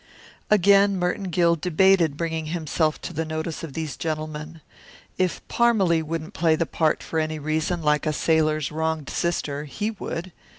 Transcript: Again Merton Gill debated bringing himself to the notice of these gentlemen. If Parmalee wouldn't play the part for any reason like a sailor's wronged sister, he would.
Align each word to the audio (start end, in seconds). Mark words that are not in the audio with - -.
Again 0.49 0.97
Merton 0.97 1.25
Gill 1.29 1.55
debated 1.55 2.17
bringing 2.17 2.47
himself 2.47 2.99
to 3.01 3.13
the 3.13 3.23
notice 3.23 3.61
of 3.63 3.73
these 3.73 3.95
gentlemen. 3.95 4.61
If 5.19 5.47
Parmalee 5.47 6.01
wouldn't 6.01 6.33
play 6.33 6.55
the 6.55 6.65
part 6.65 7.03
for 7.03 7.19
any 7.19 7.37
reason 7.37 7.83
like 7.83 8.07
a 8.07 8.13
sailor's 8.13 8.71
wronged 8.71 9.11
sister, 9.11 9.65
he 9.65 9.91
would. 9.91 10.31